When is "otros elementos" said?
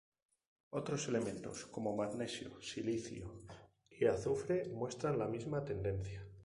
0.71-1.67